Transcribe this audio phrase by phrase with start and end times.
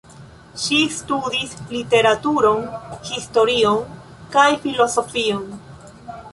[0.61, 2.65] Ŝi studis literaturon,
[3.11, 3.79] historion
[4.39, 5.49] kaj filozofion.